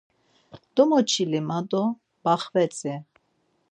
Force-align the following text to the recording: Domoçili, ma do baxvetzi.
Domoçili, 0.75 1.39
ma 1.49 1.59
do 1.69 1.83
baxvetzi. 2.23 2.93